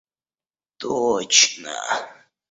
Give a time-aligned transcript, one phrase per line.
[0.79, 1.83] точно